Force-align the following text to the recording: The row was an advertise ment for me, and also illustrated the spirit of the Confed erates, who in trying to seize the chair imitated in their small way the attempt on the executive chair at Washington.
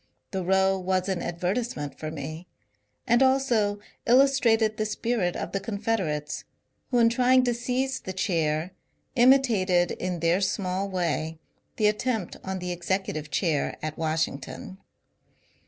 The 0.31 0.43
row 0.43 0.79
was 0.79 1.07
an 1.07 1.21
advertise 1.21 1.75
ment 1.75 1.99
for 1.99 2.09
me, 2.09 2.47
and 3.05 3.21
also 3.21 3.77
illustrated 4.07 4.77
the 4.77 4.85
spirit 4.87 5.35
of 5.35 5.51
the 5.51 5.59
Confed 5.59 5.99
erates, 5.99 6.43
who 6.89 6.97
in 6.97 7.07
trying 7.07 7.43
to 7.43 7.53
seize 7.53 7.99
the 7.99 8.11
chair 8.11 8.71
imitated 9.15 9.91
in 9.91 10.19
their 10.19 10.41
small 10.41 10.89
way 10.89 11.37
the 11.75 11.85
attempt 11.85 12.35
on 12.43 12.57
the 12.57 12.71
executive 12.71 13.29
chair 13.29 13.77
at 13.83 13.95
Washington. 13.95 14.79